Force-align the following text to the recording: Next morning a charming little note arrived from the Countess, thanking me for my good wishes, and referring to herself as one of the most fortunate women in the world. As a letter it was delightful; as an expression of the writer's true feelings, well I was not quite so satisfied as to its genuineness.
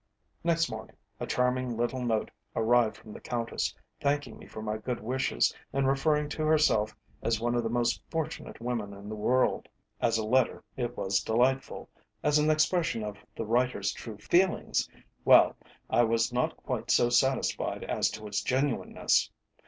Next 0.43 0.67
morning 0.67 0.95
a 1.19 1.27
charming 1.27 1.77
little 1.77 2.03
note 2.03 2.31
arrived 2.55 2.97
from 2.97 3.13
the 3.13 3.19
Countess, 3.21 3.75
thanking 3.99 4.39
me 4.39 4.47
for 4.47 4.63
my 4.63 4.77
good 4.79 4.99
wishes, 4.99 5.53
and 5.71 5.87
referring 5.87 6.27
to 6.29 6.43
herself 6.43 6.95
as 7.21 7.39
one 7.39 7.53
of 7.53 7.61
the 7.61 7.69
most 7.69 8.01
fortunate 8.09 8.59
women 8.59 8.95
in 8.95 9.09
the 9.09 9.15
world. 9.15 9.67
As 10.01 10.17
a 10.17 10.25
letter 10.25 10.63
it 10.75 10.97
was 10.97 11.19
delightful; 11.21 11.87
as 12.23 12.39
an 12.39 12.49
expression 12.49 13.03
of 13.03 13.19
the 13.35 13.45
writer's 13.45 13.93
true 13.93 14.17
feelings, 14.17 14.89
well 15.23 15.55
I 15.87 16.01
was 16.01 16.33
not 16.33 16.57
quite 16.57 16.89
so 16.89 17.11
satisfied 17.11 17.83
as 17.83 18.09
to 18.13 18.25
its 18.25 18.41
genuineness. 18.41 19.29